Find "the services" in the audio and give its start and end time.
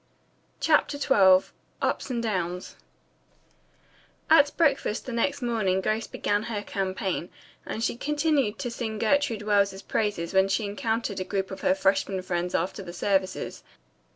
12.81-13.61